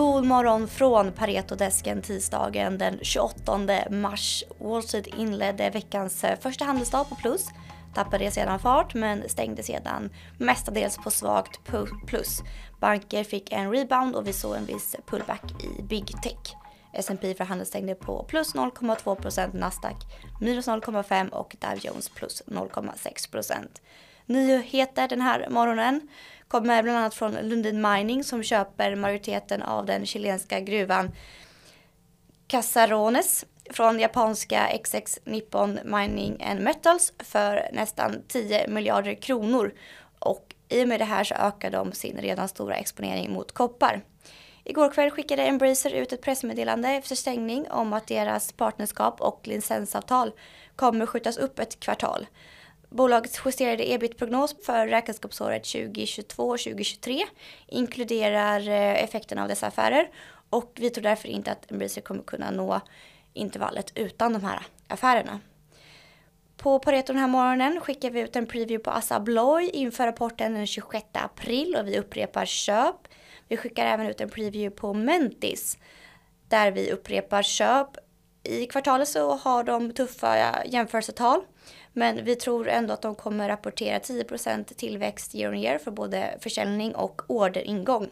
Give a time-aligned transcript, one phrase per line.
[0.00, 3.58] God morgon från Pareto-desken tisdagen den 28
[3.90, 4.44] mars.
[4.58, 7.46] Wall Street inledde veckans eh, första handelsdag på plus.
[7.94, 11.60] Tappade sedan fart men stängde sedan mestadels på svagt
[12.06, 12.42] plus.
[12.80, 16.56] Banker fick en rebound och vi såg en viss pullback i big tech.
[16.92, 19.96] S&P för handelsstängde på plus 0,2%, Nasdaq
[20.40, 23.54] minus 0,5% och Dow Jones plus 0,6%.
[24.26, 26.08] Nyheter den här morgonen
[26.50, 31.10] kommer bland annat från Lundin Mining som köper majoriteten av den chilenska gruvan
[32.46, 39.74] Casarones från japanska XX Nippon Mining and Metals för nästan 10 miljarder kronor.
[40.18, 44.00] Och i och med det här så ökar de sin redan stora exponering mot koppar.
[44.64, 50.32] Igår kväll skickade Embracer ut ett pressmeddelande efter stängning om att deras partnerskap och licensavtal
[50.76, 52.26] kommer skjutas upp ett kvartal.
[52.90, 57.22] Bolagets justerade ebit-prognos för räkenskapsåret 2022-2023
[57.66, 60.08] inkluderar eh, effekten av dessa affärer
[60.50, 62.80] och vi tror därför inte att Embracer kommer kunna nå
[63.32, 65.40] intervallet utan de här affärerna.
[66.56, 70.54] På Pareto den här morgonen skickar vi ut en preview på Assa Abloy inför rapporten
[70.54, 72.96] den 26 april och vi upprepar köp.
[73.48, 75.78] Vi skickar även ut en preview på Mentis
[76.48, 77.88] där vi upprepar köp.
[78.42, 81.40] I kvartalet så har de tuffa jämförelsetal.
[81.92, 86.38] Men vi tror ändå att de kommer rapportera 10% tillväxt year on year för både
[86.40, 88.10] försäljning och orderingång.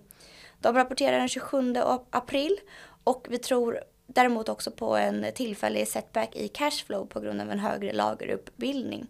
[0.61, 1.75] De rapporterar den 27
[2.11, 2.57] april
[3.05, 7.59] och vi tror däremot också på en tillfällig setback i cashflow på grund av en
[7.59, 9.07] högre lageruppbildning.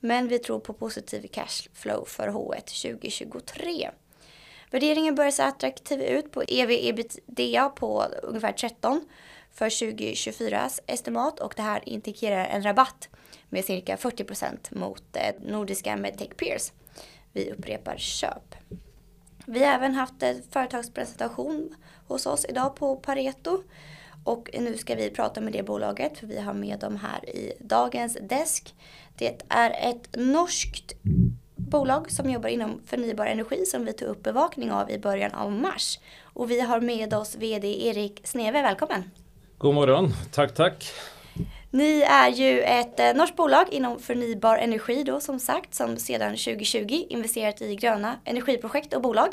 [0.00, 3.90] Men vi tror på positiv cashflow för H1 2023.
[4.70, 9.08] Värderingen börjar se attraktiv ut på ev ebitda på ungefär 13
[9.54, 13.08] för 2024s estimat och det här indikerar en rabatt
[13.48, 16.72] med cirka 40% mot eh, nordiska medtech peers.
[17.32, 18.54] Vi upprepar köp.
[19.46, 21.74] Vi har även haft en företagspresentation
[22.06, 23.62] hos oss idag på Pareto.
[24.24, 27.52] Och nu ska vi prata med det bolaget för vi har med dem här i
[27.60, 28.74] dagens desk.
[29.16, 30.92] Det är ett norskt
[31.56, 35.52] bolag som jobbar inom förnybar energi som vi tog upp bevakning av i början av
[35.52, 35.98] mars.
[36.22, 39.23] Och vi har med oss VD Erik Sneve, välkommen!
[39.64, 40.84] God morgon, tack tack!
[41.70, 46.30] Ni är ju ett eh, norskt bolag inom förnybar energi då som sagt som sedan
[46.30, 49.28] 2020 investerat i gröna energiprojekt och bolag.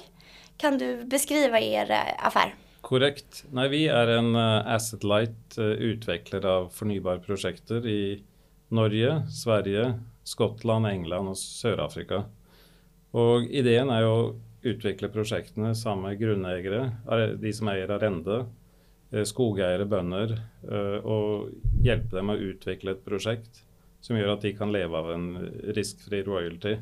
[0.57, 2.55] Kan du beskriva er eh, affär?
[2.81, 3.45] Korrekt.
[3.51, 8.23] Nej, vi är en uh, asset light uh, utvecklare av förnybara projekt i
[8.67, 12.23] Norge, Sverige, Skottland, England och Sydafrika.
[13.11, 16.91] Och idén är att utveckla projekten sammen med grunneiere,
[17.39, 18.45] de som äger arrende, Eh,
[19.27, 21.51] skogeiere, bønder, eh, og
[21.83, 23.63] hjelpe dem å utvikle et prosjekt
[24.01, 25.27] som gjør at de kan leve av en
[25.75, 26.77] riskfri royalty.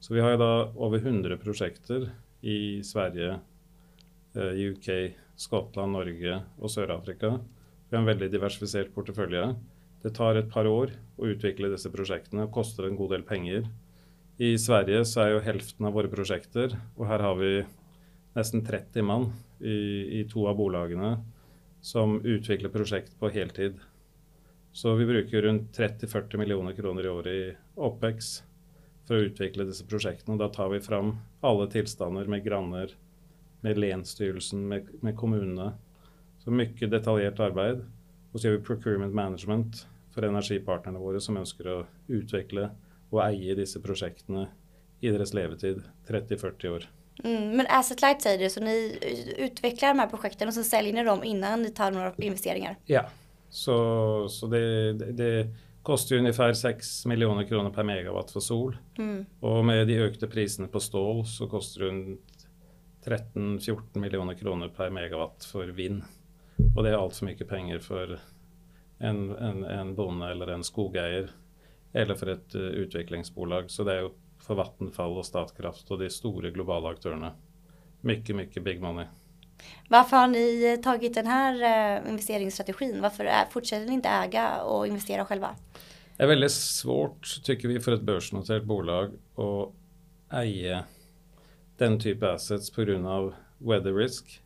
[0.00, 2.10] Så vi har jo da over 100 prosjekter
[2.46, 3.38] i Sverige,
[4.36, 7.40] eh, UK, Skottland, Norge og Sør-Afrika.
[7.88, 9.56] Vi har en veldig diversifisert portefølje.
[10.02, 13.64] Det tar et par år å utvikle disse prosjektene og koster en god del penger.
[14.38, 17.64] I Sverige så er jo helften av våre prosjekter, og her har vi
[18.36, 21.16] nesten 30 mann i, i to av bolagene
[21.86, 23.78] som utvikler prosjekt på heltid.
[24.72, 27.44] Så vi bruker rundt 30-40 millioner kroner i året i
[27.76, 28.30] OPEX
[29.06, 30.34] for å utvikle disse prosjektene.
[30.40, 31.12] Da tar vi fram
[31.46, 32.90] alle tilstander med granner,
[33.62, 35.68] med lensstyrelsen, med, med kommunene.
[36.42, 37.86] Så mye detaljert arbeid.
[38.32, 41.80] Og så gjør vi procurement management for energipartnerne våre som ønsker å
[42.10, 42.72] utvikle
[43.14, 44.48] og eie disse prosjektene
[45.06, 46.90] i deres levetid, 30-40 år.
[47.24, 48.98] Mm, men asset light säger du, så ni
[49.38, 52.76] utvecklar de här projekten och så säljer ni dem innan ni tar några investeringar?
[52.84, 53.06] Ja,
[53.50, 55.48] så, så det, det, det
[55.82, 58.76] kostar ungefär 6 miljoner kronor per megawatt för sol.
[58.98, 59.26] Mm.
[59.40, 62.20] Och med de ökade priserna på stål så kostar det rundt
[63.04, 66.02] 13-14 miljoner kronor per megawatt för vind.
[66.76, 68.20] Och det är allt för mycket pengar för
[68.98, 71.28] en, en, en bonde eller en skogägare
[71.92, 73.70] eller för ett uh, utvecklingsbolag.
[73.70, 74.10] Så det är ju
[74.46, 77.32] för Vattenfall og Statkraft og de store globale aktørene.
[78.06, 79.06] Mycket, mycket big money.
[79.88, 83.00] Varför har ni eh, tagit den här eh, investeringsstrategin?
[83.00, 85.56] Varför är, fortsätter ni inte äga och investera själva?
[86.16, 89.72] Det är väldigt svårt, tycker vi, för ett börsnoterat bolag att
[90.32, 90.84] äga
[91.78, 94.42] den typen av assets på grund av weather risk.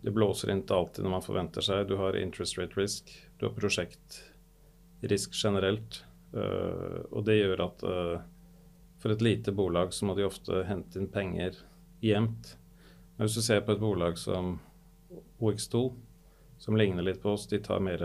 [0.00, 1.88] Det blåser inte alltid når man forventer seg.
[1.88, 6.04] Du har interest rate risk, du har prosjektrisk generelt.
[7.10, 8.20] og det gjør att uh,
[8.98, 11.58] for et lite bolag så må de ofte hente inn penger
[12.00, 12.56] jevnt.
[13.18, 14.58] Hvis du ser på et bolag som
[15.38, 15.82] OX2,
[16.58, 18.04] som ligner litt på oss, de tar mer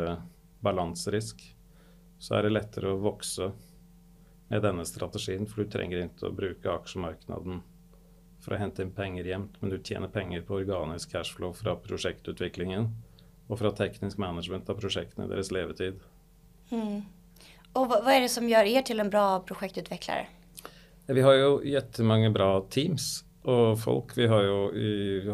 [0.63, 1.41] balanserisk,
[2.19, 3.51] så er det lettere å vokse
[4.47, 7.61] med denne strategien, for du trenger ikke å bruke aksjemarkedet
[8.43, 12.89] for å hente inn penger jevnt, men du tjener penger på organisk cashflow fra prosjektutviklingen
[13.47, 16.01] og fra teknisk management av prosjektene i deres levetid.
[16.71, 17.03] Mm.
[17.73, 20.27] Og hva, hva er det som gjør er til en bra prosjektutvikler?
[21.05, 24.13] Vi har jo jettemange bra teams og folk.
[24.15, 24.59] Vi har jo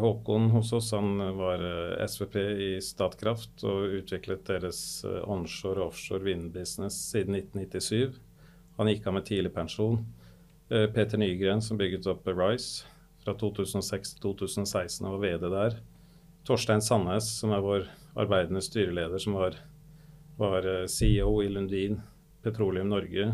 [0.02, 5.92] Håkon hos oss, han var eh, SVP i Statkraft og utviklet deres eh, onshore og
[5.92, 8.18] offshore vindbusiness siden 1997.
[8.80, 10.00] Han gikk av med tidlig pensjon.
[10.74, 12.90] Eh, Peter Nygren som bygget opp Rise
[13.22, 15.78] fra 2006 til 2016 og var VD der.
[16.50, 17.86] Torstein Sandnes som er vår
[18.18, 19.60] arbeidende styreleder, som var,
[20.40, 22.00] var CEO i Lundin
[22.42, 23.30] Petroleum Norge.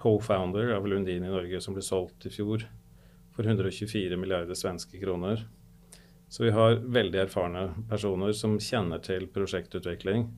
[0.00, 2.64] Co-founder av Lundin i Norge som ble solgt i fjor
[3.34, 5.44] for 124 milliarder svenske kroner.
[6.28, 10.28] Så vi har veldig erfarne personer som kjenner til prosjektutvikling,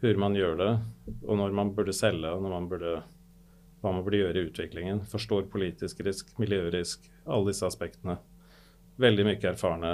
[0.00, 0.70] hvor man gjør det,
[1.26, 3.00] og når man burde selge, og man burde,
[3.82, 5.02] hva man burde gjøre i utviklingen.
[5.08, 8.18] Forstår politisk risk, miljørisk, alle disse aspektene.
[9.02, 9.92] Veldig mye erfarne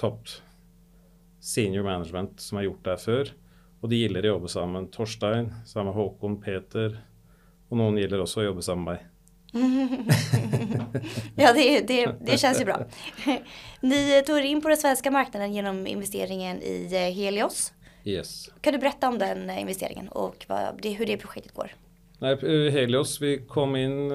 [0.00, 0.32] topp
[1.40, 3.32] senior management som har gjort det før.
[3.80, 4.90] Og de gilder å jobbe sammen.
[4.92, 6.98] Torstein, sammen med Håkon, Peter,
[7.70, 9.06] og noen gilder også å jobbe sammen med meg.
[11.34, 12.84] ja, det, det, det, känns ju bra.
[13.80, 17.72] Ni tog inn in på den svenska marknaden genom investeringen i eh, Helios.
[18.04, 18.50] Yes.
[18.60, 21.72] Kan du berätta om den eh, investeringen och vad, hur det projektet går?
[22.18, 24.08] Nej, eh, Helios, vi kom in,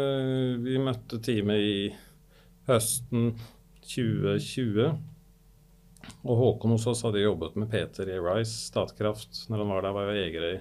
[0.64, 1.96] vi mötte teamet i
[2.66, 3.40] hösten
[3.96, 4.92] 2020.
[6.22, 9.50] Och Håkon hos oss hade jobbat med Peter i Rise Statkraft.
[9.50, 10.60] När han var där var jag ägare i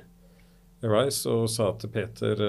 [0.84, 2.40] Rise og sa til Peter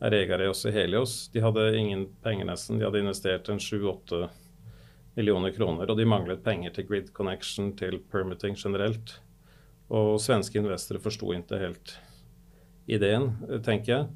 [0.00, 1.14] er eier i oss i Helios.
[1.34, 2.78] De hadde ingen penger nesten.
[2.78, 4.28] De hadde investert en 7-8
[5.18, 9.16] millioner kroner, og de manglet penger til grid connection, til permitting generelt.
[9.90, 11.96] Og svenske investorer forsto ikke helt
[12.90, 13.32] ideen,
[13.66, 14.08] tenker jeg.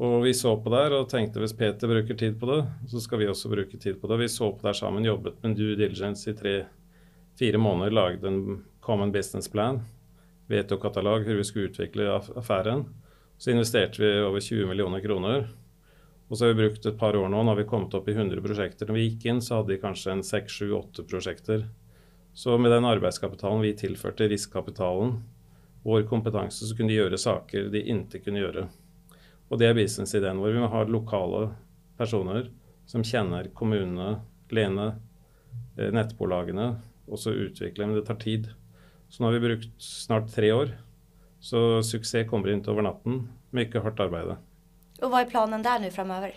[0.00, 3.20] Og vi så på der og tenkte hvis Peter bruker tid på det, så skal
[3.20, 4.22] vi også bruke tid på det.
[4.22, 9.12] Vi så på der sammen, jobbet med due diligence i tre-fire måneder, laget en common
[9.12, 9.82] business plan,
[10.50, 12.08] veto-katalog, hvor vi skulle utvikle
[12.38, 12.84] affæren.
[13.40, 15.48] Så investerte vi over 20 millioner kroner.
[16.28, 17.42] Og så har vi brukt et par år nå.
[17.42, 18.86] Nå har vi kommet opp i 100 prosjekter.
[18.86, 21.64] Når vi gikk inn, så hadde vi kanskje en 6-7-8 prosjekter.
[22.32, 25.16] Så med den arbeidskapitalen vi tilførte riskkapitalen,
[25.82, 28.66] vår kompetanse, så kunne de gjøre saker de ikke kunne gjøre.
[29.50, 30.54] Og det er businessideen vår.
[30.54, 31.48] Vi må ha lokale
[31.98, 32.50] personer
[32.86, 34.20] som kjenner kommunene,
[34.50, 34.86] Lene,
[35.78, 36.72] eh, nettbolagene,
[37.06, 37.86] og så utvikle.
[37.86, 38.48] Men det tar tid.
[39.10, 40.76] Så nå har vi brukt snart tre år
[41.40, 43.24] så suksess kommer ikke over natten.
[43.56, 44.36] Mye hardt arbeid.
[45.00, 46.36] Og hva er planen der nå fremover?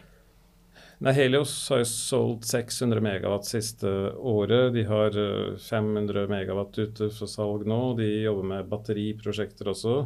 [1.04, 4.72] Nei, Helios har jo solgt 600 megawatt siste året.
[4.74, 5.18] De har
[5.60, 7.82] 500 eh, megawatt ute for salg nå.
[8.00, 9.98] De jobber med batteriprosjekter også.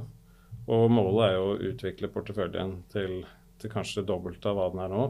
[0.68, 3.22] Og målet er jo å utvikle porteføljen til,
[3.62, 5.06] til kanskje det dobbelte av hva den er nå.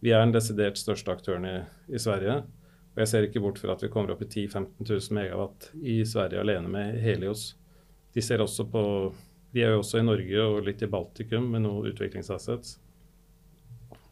[0.00, 1.56] Vi er den desidert største aktøren i,
[1.92, 2.40] i, Sverige.
[2.96, 5.68] Og jeg ser ikke bort fra at vi kommer opp i 10 000-15 000 megawatt
[5.84, 7.50] i Sverige alene med Helios.
[8.16, 8.82] De ser også på
[9.52, 12.78] De er jo også i Norge og litt i Baltikum med noen utviklingsassets.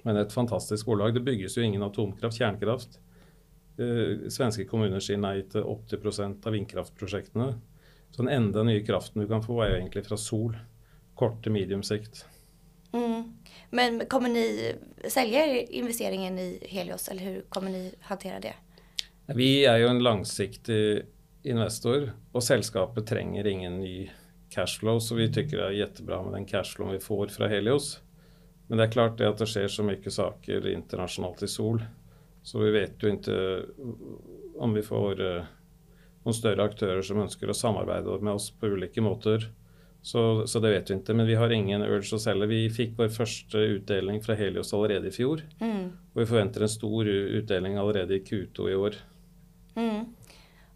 [0.04, 1.14] Men et fantastisk bolag.
[1.16, 2.98] Det bygges jo ingen atomkraft, kjernekraft.
[3.80, 7.48] Eh, svenske kommuner sier nei til 80% av vindkraftprosjektene.
[8.12, 10.56] Så den enda nye kraften du kan få, er jo egentlig fra sol.
[11.16, 12.24] Kort til medium sikt.
[12.92, 13.32] Mm.
[13.74, 14.44] Men kommer ni
[15.10, 18.54] selge investeringen i Helios, eller hvordan kommer ni håndtere det?
[19.32, 21.06] Vi er jo en langsiktig
[21.48, 24.10] investor, og selskapet trenger ingen ny
[24.52, 27.98] cashflow, så vi tykker det er jettebra med den cashflowen vi får fra Helios.
[28.68, 31.82] Men det er klart det at det skjer så mye saker internasjonalt i Sol,
[32.44, 33.36] så vi vet jo ikke
[34.60, 35.50] om vi får uh,
[36.24, 39.48] noen større aktører som ønsker å samarbeide med oss på ulike måter.
[40.04, 41.14] Så, så, det vet vi ikke.
[41.16, 42.50] Men vi har ingen urge å selge.
[42.50, 45.40] Vi fikk vår første utdeling fra Helios allerede i fjor.
[45.64, 45.86] Mm.
[46.12, 48.98] Og vi forventer en stor utdeling allerede i Q2 i år.
[49.76, 50.04] Mm.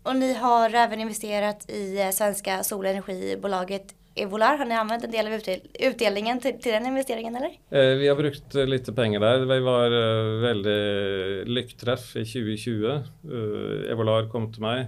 [0.03, 4.59] Och ni har även investerat i eh, svenska solenergibolaget Evolar.
[4.59, 5.41] Har ni använt en del av
[5.81, 7.49] utdelningen till, till den investeringen eller?
[7.49, 9.39] Eh, vi har brukt litt lite pengar där.
[9.39, 13.03] Vi var uh, väldigt lyckträff i 2020.
[13.31, 14.87] Uh, Evolar kom till mig.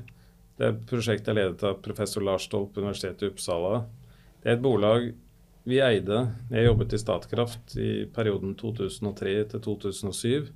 [0.56, 3.84] Det är et prosjekt jeg ledet av professor Lars Stolp på Universitetet i Uppsala.
[4.42, 5.12] Det är ett bolag
[5.64, 6.18] vi eide.
[6.50, 10.50] Jeg jobbet i Statkraft i perioden 2003 til 2007.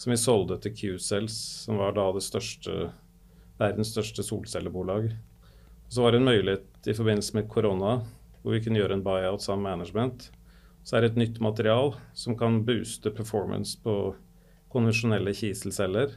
[0.00, 2.88] Som vi solgte til Q-Cells, som var da det største
[3.60, 5.10] verdens største solcellebolag.
[5.88, 7.98] Så var det en mulighet i forbindelse med korona
[8.40, 10.30] hvor vi kunne gjøre en buyout sammen med management.
[10.84, 14.14] Så er det et nytt material som kan booste performance på
[14.72, 16.14] konvensjonelle kiselceller.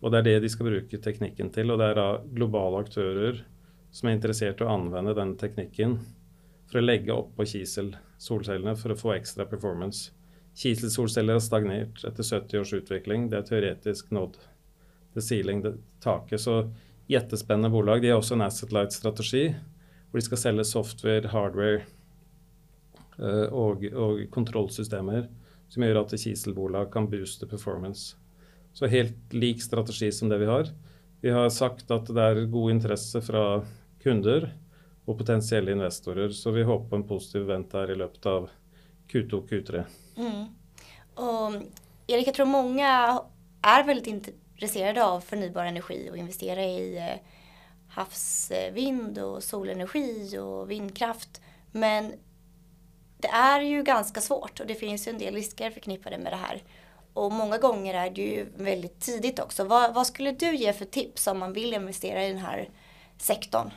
[0.00, 1.74] Og det er det de skal bruke teknikken til.
[1.74, 3.44] Og det er da globale aktører
[3.92, 5.98] som er interessert i å anvende den teknikken
[6.70, 10.08] for å legge oppå kiselsolcellene for å få ekstra performance.
[10.58, 13.28] Kiselsolceller har stagnert etter 70 års utvikling.
[13.30, 14.36] Det er teoretisk nådd
[15.14, 15.62] the ceiling,
[16.00, 16.40] taket.
[16.40, 16.72] Så
[17.08, 18.02] gjettespennende bolag.
[18.02, 19.46] De har også en asset light-strategi,
[20.10, 21.82] hvor de skal selge software, hardware
[23.18, 25.28] uh, og, og kontrollsystemer
[25.72, 28.16] som gjør at Kiselbolag kan booste performance.
[28.76, 30.68] Så helt lik strategi som det vi har.
[31.24, 33.62] Vi har sagt at det er god interesse fra
[34.02, 34.50] kunder
[35.06, 38.50] og potensielle investorer, så vi håper på en positiv vent her i løpet av
[39.08, 39.84] Q2 Q3.
[40.16, 40.46] Mm.
[41.14, 41.62] Och
[42.06, 43.20] Erik, jag tror många
[43.62, 47.28] är väldigt intresserade av förnybar energi och investera i eh,
[47.88, 51.40] havsvind och solenergi och vindkraft.
[51.72, 52.12] Men
[53.18, 56.36] det är ju ganska svårt och det finns ju en del risker förknippade med det
[56.36, 56.62] här.
[57.14, 59.64] Och många gånger är det ju väldigt tidigt också.
[59.64, 62.70] Vad, vad skulle du ge för tips om man vill investera i den här
[63.18, 63.70] sektorn?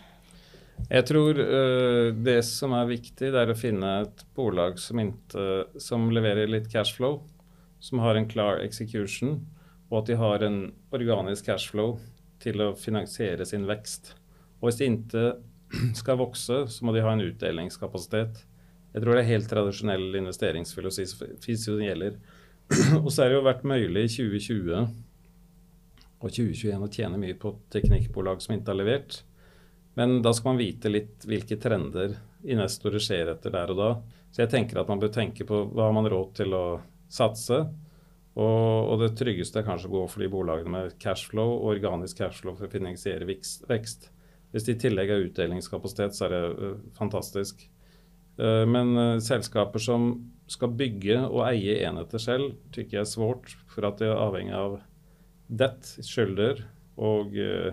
[0.86, 5.66] Jeg tror uh, det som er viktig, det er å finne et bolag som, inte,
[5.82, 7.22] som leverer litt cashflow,
[7.82, 9.40] som har en klar execution,
[9.90, 10.60] og at de har en
[10.96, 11.96] organisk cashflow
[12.44, 14.14] til å finansiere sin vekst.
[14.60, 15.26] Og hvis de ikke
[16.02, 18.44] skal vokse, så må de ha en utdelingskapasitet.
[18.96, 22.20] Jeg tror det er helt tradisjonell investeringsfilosofi som gjelder.
[23.04, 24.86] og så er det jo vært mulig i 2020
[26.26, 29.20] og 2021 å tjene mye på teknikkbolag som ikke har levert.
[29.96, 33.90] Men da skal man vite litt hvilke trender investorer ser etter der og da.
[34.32, 36.66] Så jeg tenker at man bør tenke på hva man har råd til å
[37.12, 37.62] satse.
[38.36, 42.58] Og, og det tryggeste er kanskje å gå for de bolagene med cashflow organisk cashflow
[42.58, 44.10] for å finansiere vekst.
[44.52, 47.64] Hvis det i tillegg er utdelingskapasitet, så er det fantastisk.
[48.36, 50.10] Men selskaper som
[50.52, 54.56] skal bygge og eie enheter selv, tykker jeg er svårt, for at det er avhengig
[54.60, 54.78] av
[55.48, 57.72] debt, skylder og uh,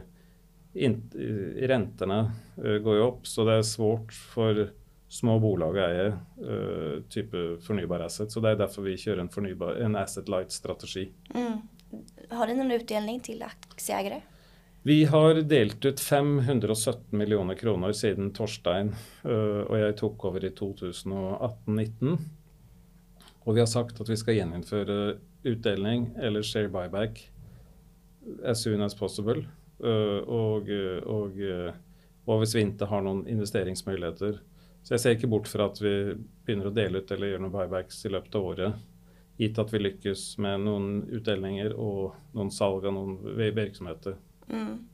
[0.74, 2.20] rentene
[2.58, 4.64] uh, går jo opp, så det er svårt for
[5.12, 8.32] små bolag å eie uh, type fornybar asset.
[8.32, 11.10] Så det er derfor vi kjører en, fornybar, en asset light-strategi.
[11.36, 11.58] Mm.
[12.32, 14.22] Har dere noen utdeling til aksjeeiere?
[14.82, 18.90] Vi har delt ut 517 millioner kroner siden Torstein
[19.22, 22.16] uh, og jeg tok over i 2018-19.
[23.42, 24.98] Og vi har sagt at vi skal gjeninnføre
[25.46, 27.20] utdeling eller share buyback
[28.46, 29.44] as soon as possible.
[29.82, 30.70] Eh, og,
[31.10, 31.74] og, eh,
[32.26, 34.38] og, hvis vi ikke har noen investeringsmuligheter.
[34.82, 35.94] Så jeg ser ikke bort fra at vi
[36.46, 38.84] begynner å dele ut eller gjøre noen buybacks i løpet av året.
[39.38, 43.16] Gitt at vi lykkes med noen utdelinger og noen salg av noen
[43.56, 44.18] virksomheter.
[44.50, 44.84] Mm.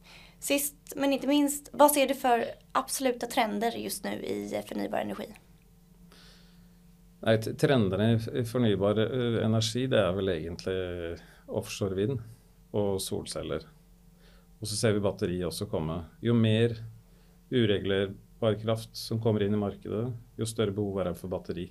[0.40, 2.44] Sist, men ikke minst, hva ser du for
[2.78, 5.26] absolutte trender just nå i fornybar energi?
[7.26, 10.76] Nei, Trendene i fornybar eh, energi det er vel egentlig
[11.48, 12.20] offshore vind
[12.78, 13.66] og solceller.
[14.58, 16.00] Og så ser vi batteriet også komme.
[16.24, 16.74] Jo mer
[17.50, 21.68] ureglerbar kraft som kommer inn i markedet, jo større behov er det for batteri.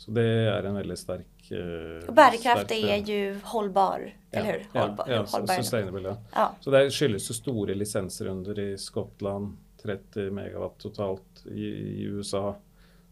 [0.00, 4.62] Så det er en veldig sterk uh, Og bærekraft sterk, er jo holdbar, eller hur?
[4.72, 6.14] Holdbar, ja, ja sustainable, ja.
[6.32, 6.46] ja.
[6.64, 11.68] Så det skyldes jo store lisensrunder i Skottland, 30 megawatt totalt i,
[12.00, 12.54] i, USA.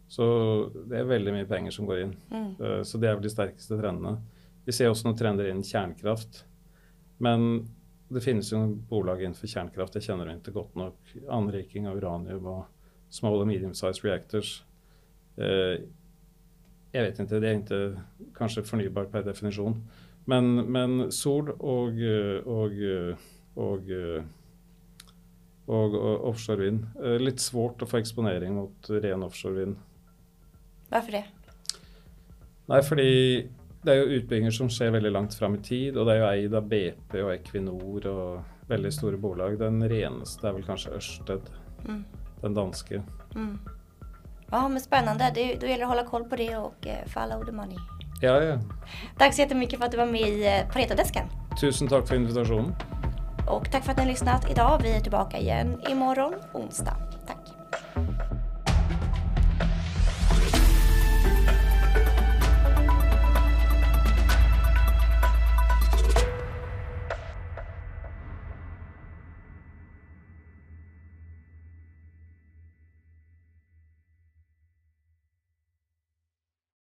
[0.09, 0.25] Så
[0.89, 2.17] det er veldig mye penger som går inn.
[2.33, 2.51] Mm.
[2.57, 4.17] Uh, så det er vel de sterkeste trendene.
[4.65, 6.41] Vi ser også noen trender innen kjernekraft.
[7.21, 7.67] Men
[8.09, 11.13] det finnes jo bolag innenfor kjernekraft, jeg kjenner det ikke godt nok.
[11.29, 12.65] Anriking av uranium og
[13.13, 14.59] small og medium-sized reactors.
[15.37, 15.85] Eh,
[16.89, 17.81] jeg vet ikke, det er ikke
[18.37, 19.77] kanskje fornybart per definisjon.
[20.29, 21.99] Men, men sol og,
[22.45, 22.81] og,
[23.55, 23.91] og,
[25.69, 25.99] og,
[26.29, 26.83] offshore vind.
[27.01, 29.77] Eh, litt svårt å få eksponering mot ren offshore vind.
[30.89, 31.25] Hvorfor det?
[32.69, 33.09] Nei, fordi
[33.83, 36.29] det er jo utbygginger som skjer veldig langt fram i tid, og det er jo
[36.29, 39.55] eid av BP og Equinor og veldig store bolag.
[39.59, 41.51] Den reneste er vel kanskje Ørsted,
[41.87, 42.01] mm.
[42.41, 43.01] den danske.
[43.35, 43.55] Mm.
[44.51, 45.31] Ja, men spennende.
[45.33, 47.79] Det, da gjelder å holde koll på det og uh, follow the money.
[48.19, 48.57] Ja, ja.
[49.19, 51.29] Takk så mye for at du var med i uh, Paretodesken.
[51.59, 52.73] Tusen takk for invitasjonen.
[53.49, 54.83] Og takk for at ni har lyssnat idag.
[54.83, 57.08] Vi er tilbake igjen i morgen, onsdag.